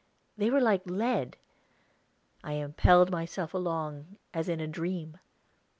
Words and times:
They 0.35 0.49
were 0.49 0.61
like 0.61 0.81
lead; 0.87 1.37
I 2.43 2.53
impelled 2.53 3.11
myself 3.11 3.53
along, 3.53 4.17
as 4.33 4.49
in 4.49 4.59
a 4.59 4.65
dream. 4.65 5.19